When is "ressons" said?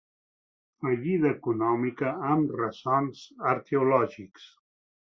2.65-3.25